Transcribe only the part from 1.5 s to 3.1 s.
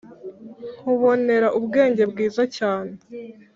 ubwenge bwiza cyane